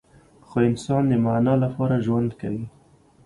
[0.47, 2.65] خو انسان د معنی لپاره ژوند کوي.